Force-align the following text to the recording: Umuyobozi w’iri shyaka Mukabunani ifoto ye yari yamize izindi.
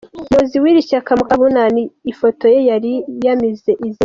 Umuyobozi 0.17 0.55
w’iri 0.63 0.81
shyaka 0.89 1.11
Mukabunani 1.19 1.81
ifoto 2.11 2.45
ye 2.53 2.59
yari 2.69 2.93
yamize 3.25 3.71
izindi. 3.73 3.99